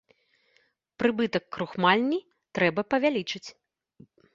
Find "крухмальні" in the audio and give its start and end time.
1.57-2.19